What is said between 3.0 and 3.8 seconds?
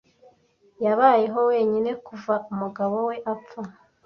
we apfa.